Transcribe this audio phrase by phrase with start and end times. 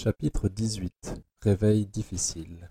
[0.00, 2.70] Chapitre dix-huit Réveil difficile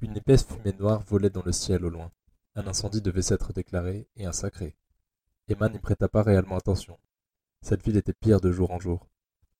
[0.00, 2.12] Une épaisse fumée noire volait dans le ciel au loin.
[2.54, 4.76] Un incendie devait s'être déclaré, et un sacré.
[5.48, 6.96] Emma n'y prêta pas réellement attention.
[7.60, 9.08] Cette ville était pire de jour en jour.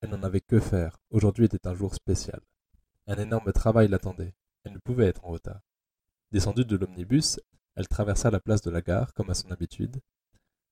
[0.00, 1.00] Elle n'en avait que faire.
[1.10, 2.42] Aujourd'hui était un jour spécial.
[3.08, 4.34] Un énorme travail l'attendait.
[4.62, 5.62] Elle ne pouvait être en retard.
[6.30, 7.40] Descendue de l'omnibus,
[7.74, 10.00] elle traversa la place de la gare, comme à son habitude,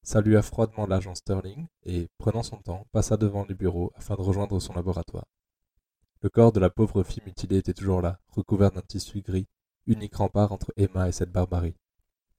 [0.03, 4.61] salua froidement l'agent Sterling et, prenant son temps, passa devant les bureaux afin de rejoindre
[4.61, 5.27] son laboratoire.
[6.23, 9.49] Le corps de la pauvre fille mutilée était toujours là, recouvert d'un tissu gris,
[9.87, 11.77] unique rempart entre Emma et cette barbarie.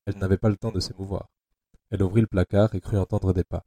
[0.05, 1.29] Elle n'avait pas le temps de s'émouvoir.
[1.89, 3.65] Elle ouvrit le placard et crut entendre des pas.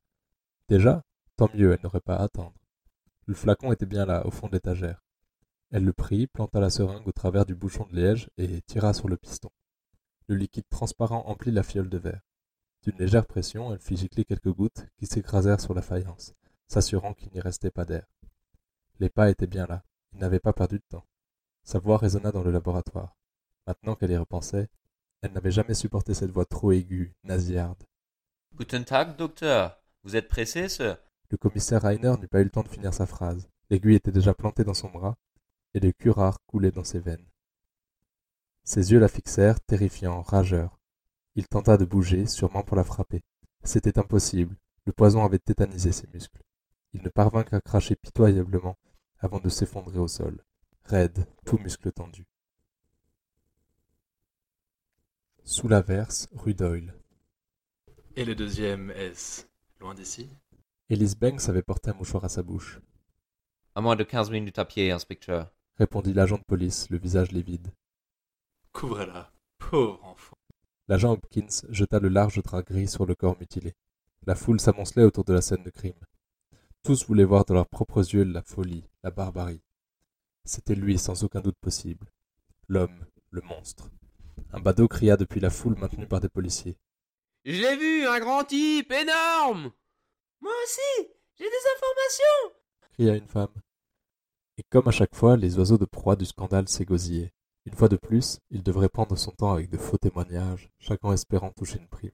[0.69, 1.02] Déjà
[1.36, 2.55] Tant mieux, elle n'aurait pas à attendre.
[3.27, 5.02] Le flacon était bien là, au fond de l'étagère.
[5.70, 9.08] Elle le prit, planta la seringue au travers du bouchon de liège et tira sur
[9.08, 9.50] le piston.
[10.28, 12.20] Le liquide transparent emplit la fiole de verre.
[12.84, 16.34] D'une légère pression, elle fit gicler quelques gouttes qui s'écrasèrent sur la faïence,
[16.69, 18.06] s'assurant qu'il n'y restait pas d'air.
[19.01, 19.83] Les pas étaient bien là.
[20.12, 21.06] Il n'avait pas perdu de temps.
[21.62, 23.17] Sa voix résonna dans le laboratoire.
[23.67, 24.69] Maintenant qu'elle y repensait,
[25.23, 27.83] elle n'avait jamais supporté cette voix trop aiguë, nasillarde.
[28.55, 29.83] Guten Tag, docteur.
[30.03, 30.95] Vous êtes pressé, ce
[31.30, 33.48] Le commissaire Rainer n'eut pas eu le temps de finir sa phrase.
[33.70, 35.17] L'aiguille était déjà plantée dans son bras,
[35.73, 37.27] et le curare coulait dans ses veines.
[38.62, 40.78] Ses yeux la fixèrent, terrifiants, rageurs.
[41.36, 43.22] Il tenta de bouger, sûrement pour la frapper.
[43.62, 44.56] C'était impossible.
[44.84, 46.42] Le poison avait tétanisé ses muscles.
[46.92, 48.77] Il ne parvint qu'à cracher pitoyablement
[49.18, 50.44] avant de s'effondrer au sol,
[50.84, 52.27] raide, tout muscle tendu.
[55.44, 56.94] Sous l'averse, rue Doyle.
[58.16, 59.44] Et le deuxième, est-ce
[59.80, 60.28] loin d'ici
[60.88, 62.80] Ellis Banks avait porté un mouchoir à sa bouche,
[63.74, 65.52] À moins de quinze minutes à pied, inspecteur.
[65.77, 67.72] répondit l'agent de police, le visage livide.
[68.72, 70.36] Couvrez-la, pauvre enfant.
[70.88, 73.74] L'agent Hopkins jeta le large drap gris sur le corps mutilé.
[74.27, 75.98] La foule s'amoncelait autour de la scène de crime.
[76.82, 79.62] Tous voulaient voir dans leurs propres yeux la folie, la barbarie.
[80.44, 82.06] C'était lui, sans aucun doute possible.
[82.68, 83.90] L'homme, le monstre.
[84.52, 86.77] Un badaud cria depuis la foule maintenue par des policiers.
[87.44, 89.73] Je l'ai vu, un grand type, énorme
[90.40, 92.55] Moi aussi, j'ai des informations
[92.94, 93.55] cria une femme.
[94.56, 97.33] Et comme à chaque fois, les oiseaux de proie du scandale s'égosillaient.
[97.67, 101.51] Une fois de plus, il devrait prendre son temps avec de faux témoignages, chacun espérant
[101.51, 102.11] toucher une prime.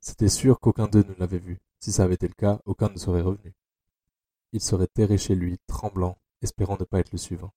[0.00, 1.60] C'était sûr qu'aucun d'eux ne l'avait vu.
[1.78, 3.54] Si ça avait été le cas, aucun ne serait revenu.
[4.52, 7.52] Il serait terré chez lui, tremblant, espérant ne pas être le suivant.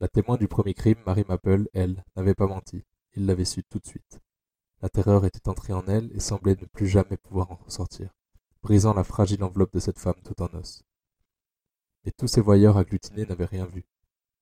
[0.00, 2.84] La témoin du premier crime, Mary Maple, elle, n'avait pas menti.
[3.14, 4.20] Il l'avait su tout de suite.
[4.80, 8.14] La terreur était entrée en elle et semblait ne plus jamais pouvoir en ressortir,
[8.62, 10.84] brisant la fragile enveloppe de cette femme tout en os.
[12.04, 13.84] Mais tous ces voyeurs agglutinés n'avaient rien vu.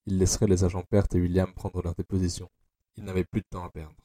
[0.06, 2.48] Ils laisseraient les agents Pert et William prendre leur déposition.
[2.96, 3.96] Ils n'avaient plus de temps à perdre.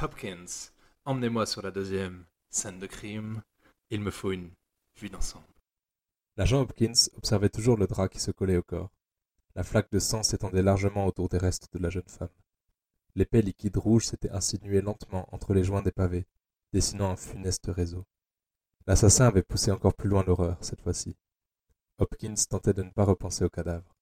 [0.00, 0.70] Hopkins,
[1.04, 3.42] emmenez-moi sur la deuxième scène de crime.
[3.90, 4.50] Il me faut une
[4.96, 5.44] vue d'ensemble.
[6.36, 8.90] L'agent Hopkins observait toujours le drap qui se collait au corps.
[9.56, 12.28] La flaque de sang s'étendait largement autour des restes de la jeune femme.
[13.16, 16.26] L'épais liquide rouge s'était insinué lentement entre les joints des pavés,
[16.72, 18.04] dessinant un funeste réseau.
[18.86, 21.16] L'assassin avait poussé encore plus loin l'horreur, cette fois-ci.
[21.98, 23.93] Hopkins tentait de ne pas repenser au cadavre.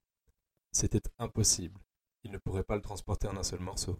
[0.73, 1.79] C'était impossible.
[2.25, 3.99] Il ne pourrait pas le transporter en un seul morceau.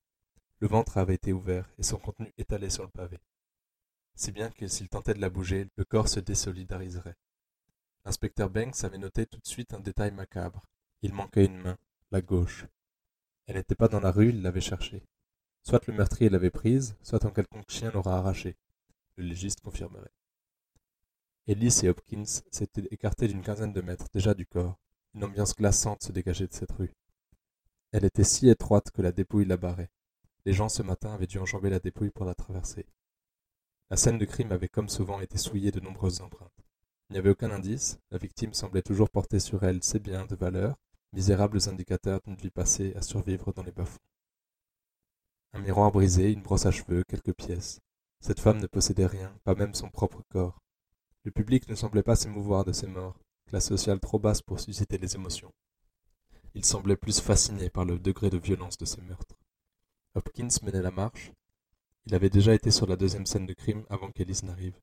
[0.59, 3.19] Le ventre avait été ouvert et son contenu étalé sur le pavé.
[4.15, 7.17] Si bien que s'il tentait de la bouger, le corps se désolidariserait.
[8.05, 10.65] L'inspecteur Banks avait noté tout de suite un détail macabre.
[11.03, 11.79] Il manquait une main,
[12.11, 12.67] la gauche.
[13.47, 15.05] Elle n'était pas dans la rue, il l'avait cherchée.
[15.63, 18.57] Soit le meurtrier l'avait prise, soit un quelconque chien l'aura arrachée.
[19.17, 20.13] Le légiste confirmerait.
[21.47, 24.79] Ellis et Hopkins s'étaient écartés d'une quinzaine de mètres déjà du corps.
[25.15, 26.95] Une ambiance glaçante se dégageait de cette rue.
[27.93, 29.91] Elle était si étroite que la dépouille la barrait.
[30.47, 32.87] Les gens ce matin avaient dû enjamber la dépouille pour la traverser.
[33.91, 36.65] La scène de crime avait comme souvent été souillée de nombreuses empreintes.
[37.11, 40.35] Il n'y avait aucun indice, la victime semblait toujours porter sur elle ses biens de
[40.35, 40.77] valeur,
[41.13, 43.99] misérables indicateurs d'une vie passée à survivre dans les bas-fonds.
[45.53, 47.81] Un miroir brisé, une brosse à cheveux, quelques pièces.
[48.21, 50.63] Cette femme ne possédait rien, pas même son propre corps.
[51.25, 53.19] Le public ne semblait pas s'émouvoir de ces morts,
[53.53, 55.53] classe sociale trop basse pour susciter les émotions.
[56.55, 59.37] Il semblait plus fasciné par le degré de violence de ces meurtres.
[60.15, 61.33] Hopkins menait la marche.
[62.07, 64.81] Il avait déjà été sur la deuxième scène de crime avant qu'Ellis n'arrive.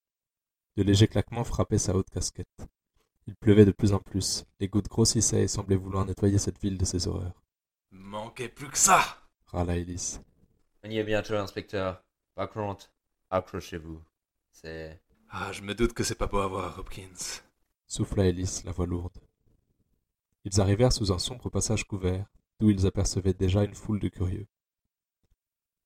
[0.77, 2.67] De légers claquements frappaient sa haute casquette.
[3.25, 6.77] Il pleuvait de plus en plus, les gouttes grossissaient et semblaient vouloir nettoyer cette ville
[6.77, 7.41] de ses horreurs.
[7.89, 9.01] Manquez plus que ça
[9.47, 10.19] Râla Ellis.
[10.83, 12.03] On y est bientôt, inspecteur.
[12.35, 12.91] Par contre,
[13.31, 13.99] accrochez-vous.
[14.51, 15.01] C'est...
[15.31, 17.41] Ah, je me doute que c'est pas beau à voir, Hopkins.
[17.89, 19.17] Souffla Ellis, la voix lourde.
[20.45, 24.47] Ils arrivèrent sous un sombre passage couvert, d'où ils apercevaient déjà une foule de curieux.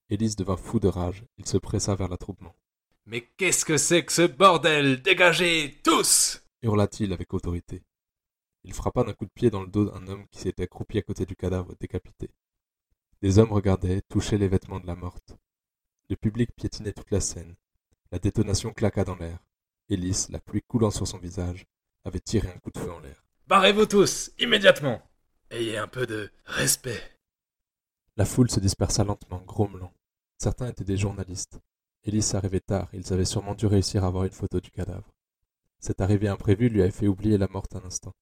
[0.09, 2.57] Ellis devint fou de rage, il se pressa vers l'attroupement.
[3.05, 5.01] Mais qu'est-ce que c'est que ce bordel?
[5.01, 7.83] Dégagez tous hurla-t-il avec autorité.
[8.65, 11.01] Il frappa d'un coup de pied dans le dos un homme qui s'était accroupi à
[11.03, 12.31] côté du cadavre décapité.
[13.21, 15.37] Des hommes regardaient, touchaient les vêtements de la morte.
[16.09, 17.55] Le public piétinait toute la scène.
[18.11, 19.39] La détonation claqua dans l'air.
[19.87, 21.65] Élise, la pluie coulant sur son visage,
[22.05, 23.23] avait tiré un coup de feu en l'air.
[23.47, 25.01] Barrez-vous tous, immédiatement
[25.51, 27.01] Ayez un peu de respect.
[28.17, 29.93] La foule se dispersa lentement, grommelant.
[30.37, 31.59] Certains étaient des journalistes.
[32.03, 35.13] Élise arrivait tard, ils avaient sûrement dû réussir à avoir une photo du cadavre.
[35.79, 38.13] Cette arrivée imprévue lui avait fait oublier la morte un instant.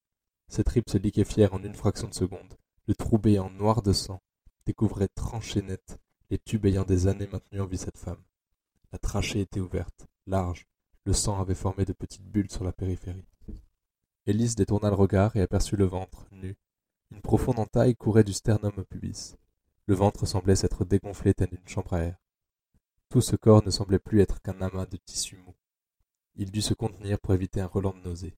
[0.48, 2.58] Ses tripes se liquéfièrent en une fraction de seconde.
[2.88, 4.22] Le trou béant noir de sang
[4.66, 6.00] découvrait tranché net
[6.30, 8.24] les tubes ayant des années maintenu en vie cette femme.
[8.92, 10.68] La trachée était ouverte, large,
[11.06, 13.28] le sang avait formé de petites bulles sur la périphérie.
[14.28, 16.56] Élise détourna le regard et aperçut le ventre, nu.
[17.12, 19.36] Une profonde entaille courait du sternum au pubis.
[19.88, 22.16] Le ventre semblait s'être dégonflé tel une chambre à air.
[23.10, 25.54] Tout ce corps ne semblait plus être qu'un amas de tissu mou.
[26.36, 28.38] Il dut se contenir pour éviter un relent de nausée.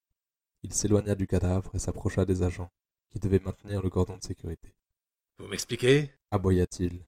[0.63, 2.71] Il s'éloigna du cadavre et s'approcha des agents,
[3.12, 4.74] qui devaient maintenir le cordon de sécurité.
[5.38, 6.09] Vous m'expliquez?
[6.31, 7.03] Aboya-t-il,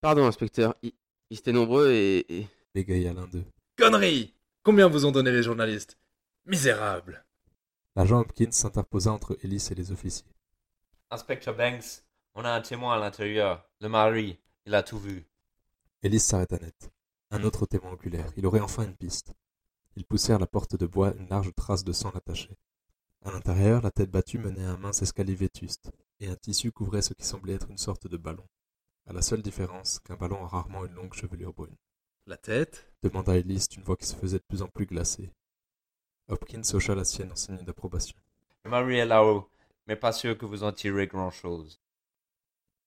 [0.00, 0.74] Pardon, inspecteur.
[0.82, 0.92] Ils,
[1.30, 3.44] étaient nombreux et, et- bégaya l'un d'eux.
[3.78, 4.34] Connerie
[4.64, 5.96] Combien vous ont donné les journalistes?
[6.44, 7.24] Misérable
[7.94, 10.32] L'agent Hopkins s'interposa entre Ellis et les officiers.
[11.10, 12.02] Inspecteur Banks,
[12.34, 13.68] on a un témoin à l'intérieur.
[13.80, 15.26] Le mari, il a tout vu.
[16.02, 16.90] Ellis s'arrêta net.
[17.30, 18.32] Un autre témoin oculaire.
[18.38, 19.34] Il aurait enfin une piste.
[19.96, 22.56] Ils poussèrent la porte de bois, une large trace de sang l'attachait.
[23.24, 27.02] À l'intérieur, la tête battue menait à un mince escalier vétuste, et un tissu couvrait
[27.02, 28.48] ce qui semblait être une sorte de ballon.
[29.06, 31.76] À la seule différence qu'un ballon a rarement une longue chevelure brune.
[32.26, 32.90] La tête?
[33.02, 35.30] demanda Ellis d'une voix qui se faisait de plus en plus glacée.
[36.28, 38.16] Hopkins hocha la sienne en signe d'approbation.
[38.64, 39.50] Le mari est là-haut,
[39.86, 41.80] mais pas sûr que vous en tirez grand-chose.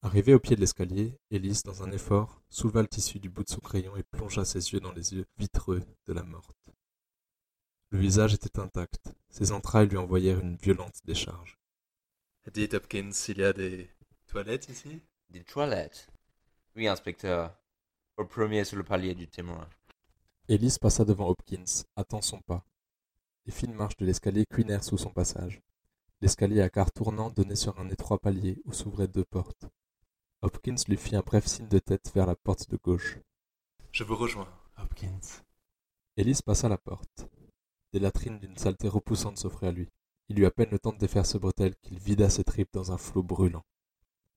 [0.02, 3.50] Arrivé au pied de l'escalier, Ellis, dans un effort, souleva le tissu du bout de
[3.50, 6.56] son crayon et plongea ses yeux dans les yeux vitreux de la morte.
[7.90, 11.58] Le visage était intact, ses entrailles lui envoyèrent une violente décharge.
[12.54, 13.90] Dites Hopkins, il y a des
[14.28, 15.02] toilettes ici?
[15.30, 16.08] Des toilettes?
[16.76, 17.58] Oui, inspecteur.
[18.18, 19.68] Au premier sur le palier du témoin.
[20.48, 22.64] Ellis passa devant Hopkins, hâtant son pas.
[23.46, 25.62] Les fines marches de l'escalier cuinèrent sous son passage.
[26.22, 29.66] L'escalier à quart tournant donnait sur un étroit palier où s'ouvraient deux portes.
[30.42, 33.20] Hopkins lui fit un bref signe de tête vers la porte de gauche.
[33.92, 34.48] Je vous rejoins,
[34.78, 35.44] Hopkins.
[36.18, 37.28] Ellis passa la porte.
[37.94, 39.90] Des latrines d'une saleté repoussante s'offraient à lui.
[40.30, 42.92] Il eut à peine le temps de défaire ce bretelle qu'il vida ses tripes dans
[42.92, 43.66] un flot brûlant.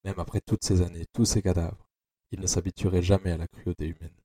[0.04, 1.88] Même après toutes ces années, tous ces cadavres,
[2.30, 4.16] il ne s'habituerait jamais à la cruauté humaine.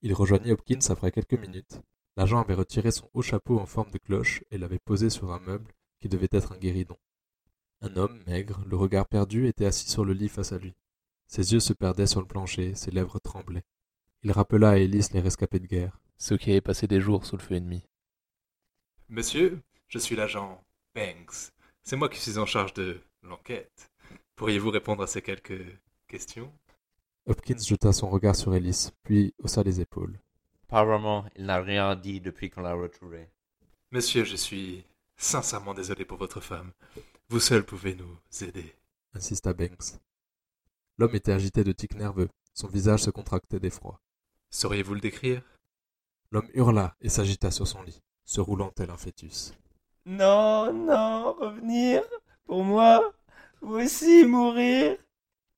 [0.00, 1.80] Il rejoignit Hopkins après quelques minutes.
[2.16, 5.40] L'agent avait retiré son haut chapeau en forme de cloche et l'avait posé sur un
[5.40, 6.98] meuble qui devait être un guéridon.
[7.80, 10.74] Un homme, maigre, le regard perdu, était assis sur le lit face à lui.
[11.26, 13.64] Ses yeux se perdaient sur le plancher, ses lèvres tremblaient.
[14.22, 17.36] Il rappela à Ellis les rescapés de guerre, ceux qui avaient passé des jours sous
[17.36, 17.82] le feu ennemi.
[19.08, 20.62] Monsieur, je suis l'agent
[20.94, 21.52] Banks.
[21.82, 23.90] C'est moi qui suis en charge de l'enquête.
[24.36, 25.62] Pourriez-vous répondre à ces quelques
[26.06, 26.52] questions?
[27.26, 30.18] Hopkins jeta son regard sur Ellis, puis haussa les épaules.
[30.72, 33.28] Apparemment, il n'a rien dit depuis qu'on l'a retrouvé.
[33.90, 34.86] Monsieur, je suis
[35.18, 36.72] sincèrement désolé pour votre femme.
[37.28, 38.74] Vous seul pouvez nous aider.
[39.12, 40.00] insista Banks.
[40.96, 44.00] L'homme était agité de tics nerveux, son visage se contractait d'effroi.
[44.48, 45.42] Sauriez-vous le décrire?
[46.30, 49.52] L'homme hurla et s'agita sur son lit, se roulant tel un fœtus.
[50.06, 52.02] Non, non, revenir
[52.46, 53.12] Pour moi
[53.60, 54.96] Vous aussi mourir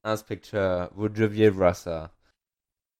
[0.03, 2.13] Inspecteur, vous deviez voir ça.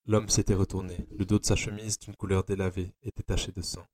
[0.07, 3.87] L'homme s'était retourné, le dos de sa chemise d'une couleur délavée était taché de sang.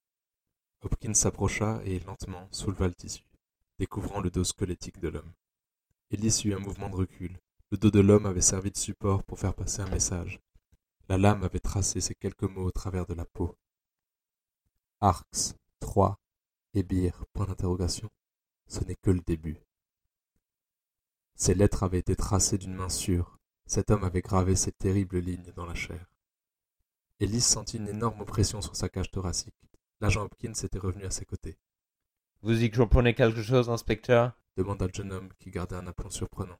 [0.83, 3.23] Hopkins s'approcha et lentement souleva le tissu,
[3.79, 5.33] découvrant le dos squelettique de l'homme.
[6.11, 7.39] Ellis eut un mouvement de recul.
[7.71, 10.41] Le dos de l'homme avait servi de support pour faire passer un message.
[11.09, 13.57] La lame avait tracé ces quelques mots au travers de la peau.
[15.01, 16.19] Arx, Troie,
[16.75, 18.11] Ébir, point d'interrogation.
[18.67, 19.61] Ce n'est que le début.
[21.37, 23.40] Ces lettres avaient été tracées d'une main sûre.
[23.71, 26.05] Cet homme avait gravé ces terribles lignes dans la chair.
[27.21, 29.55] Ellis sentit une énorme oppression sur sa cage thoracique.
[30.01, 31.57] L'agent Hopkins était revenu à ses côtés.
[32.43, 34.33] Vous y comprenez quelque chose, inspecteur?
[34.57, 36.59] demanda le jeune homme qui gardait un aplomb surprenant.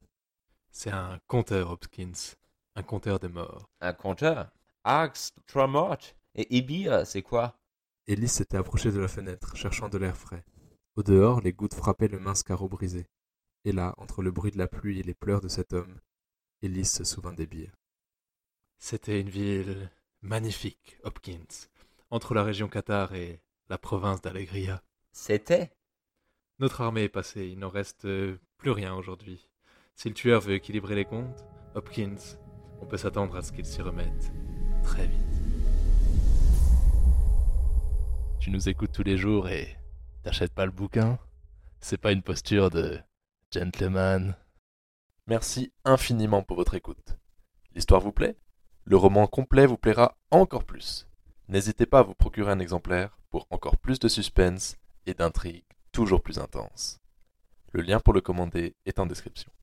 [0.69, 2.37] C'est un compteur, Hopkins.
[2.75, 3.69] Un compteur des morts.
[3.81, 4.49] Un compteur
[4.85, 7.59] Axe, trois mortes Et Ibir, c'est quoi?
[8.07, 10.45] Ellis s'était approché de la fenêtre, cherchant de l'air frais.
[10.95, 13.05] Au dehors, les gouttes frappaient le mince carreau brisé.
[13.65, 15.99] Et là, entre le bruit de la pluie et les pleurs de cet homme,
[16.61, 17.75] Ellis se souvint des bières.
[18.77, 19.89] C'était une ville
[20.21, 21.67] magnifique, Hopkins,
[22.11, 24.83] entre la région Qatar et la province d'Allegria.
[25.11, 25.71] C'était?
[26.59, 29.49] Notre armée est passée, il n'en reste euh, plus rien aujourd'hui.
[29.95, 32.37] Si le tueur veut équilibrer les comptes, Hopkins,
[32.81, 34.31] on peut s'attendre à ce qu'il s'y remette
[34.83, 35.19] très vite.
[38.39, 39.77] Tu nous écoutes tous les jours et
[40.23, 41.17] t'achètes pas le bouquin?
[41.79, 42.99] C'est pas une posture de
[43.51, 44.35] gentleman.
[45.27, 47.17] Merci infiniment pour votre écoute.
[47.75, 48.37] L'histoire vous plaît?
[48.85, 51.07] Le roman complet vous plaira encore plus.
[51.47, 56.21] N'hésitez pas à vous procurer un exemplaire pour encore plus de suspense et d'intrigues toujours
[56.21, 56.99] plus intenses.
[57.71, 59.51] Le lien pour le commander est en description.